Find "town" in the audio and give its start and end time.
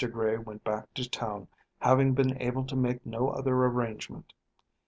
1.07-1.47